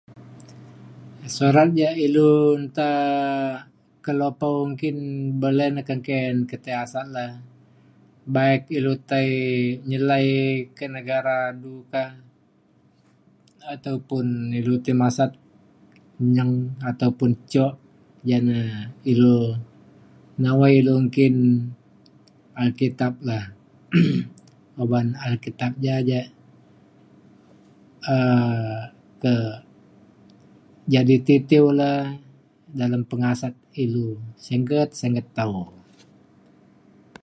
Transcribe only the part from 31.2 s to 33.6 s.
titew le dalam pengasat